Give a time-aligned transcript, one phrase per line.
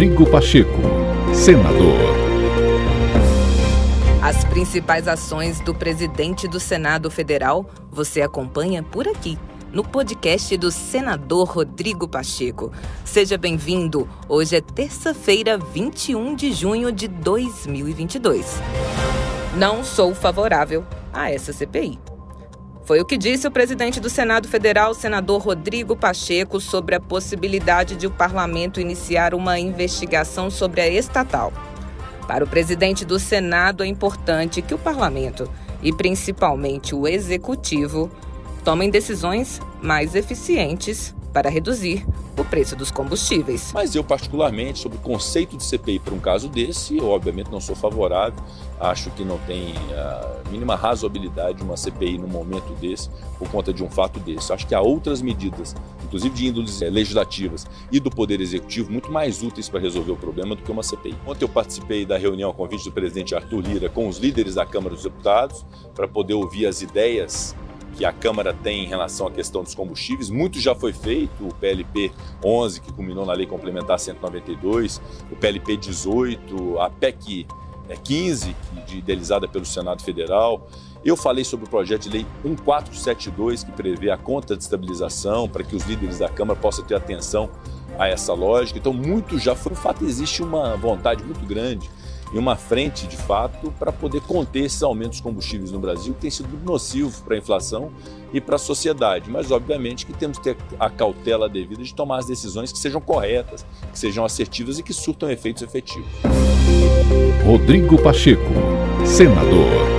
[0.00, 0.80] Rodrigo Pacheco,
[1.34, 1.94] senador.
[4.22, 9.38] As principais ações do presidente do Senado Federal você acompanha por aqui,
[9.70, 12.72] no podcast do senador Rodrigo Pacheco.
[13.04, 14.08] Seja bem-vindo.
[14.26, 18.58] Hoje é terça-feira, 21 de junho de 2022.
[19.54, 21.98] Não sou favorável a essa CPI.
[22.90, 27.94] Foi o que disse o presidente do Senado Federal, senador Rodrigo Pacheco, sobre a possibilidade
[27.94, 31.52] de o parlamento iniciar uma investigação sobre a estatal.
[32.26, 35.48] Para o presidente do Senado, é importante que o parlamento,
[35.80, 38.10] e principalmente o executivo,
[38.64, 42.06] tomem decisões mais eficientes para reduzir
[42.38, 43.70] o preço dos combustíveis.
[43.72, 47.60] Mas eu, particularmente, sobre o conceito de CPI para um caso desse, eu obviamente não
[47.60, 48.42] sou favorável.
[48.78, 53.84] Acho que não tem a mínima razoabilidade uma CPI num momento desse, por conta de
[53.84, 54.52] um fato desse.
[54.52, 59.42] Acho que há outras medidas, inclusive de índoles legislativas e do Poder Executivo, muito mais
[59.42, 61.14] úteis para resolver o problema do que uma CPI.
[61.26, 64.64] Ontem eu participei da reunião a convite do presidente Arthur Lira com os líderes da
[64.64, 67.54] Câmara dos Deputados, para poder ouvir as ideias
[67.96, 70.30] que a Câmara tem em relação à questão dos combustíveis.
[70.30, 72.12] Muito já foi feito, o PLP
[72.44, 77.46] 11, que culminou na Lei Complementar 192, o PLP 18, a PEC
[78.04, 80.68] 15, que, idealizada pelo Senado Federal.
[81.04, 85.64] Eu falei sobre o projeto de lei 1472, que prevê a conta de estabilização para
[85.64, 87.50] que os líderes da Câmara possam ter atenção
[87.98, 88.78] a essa lógica.
[88.78, 89.72] Então, muito já foi.
[89.72, 91.90] O fato existe uma vontade muito grande
[92.32, 96.20] e uma frente, de fato, para poder conter esses aumentos de combustíveis no Brasil, que
[96.20, 97.90] tem sido nocivo para a inflação
[98.32, 99.28] e para a sociedade.
[99.28, 103.00] Mas, obviamente, que temos que ter a cautela devida de tomar as decisões que sejam
[103.00, 106.08] corretas, que sejam assertivas e que surtam efeitos efetivos.
[107.44, 108.52] Rodrigo Pacheco,
[109.04, 109.89] senador.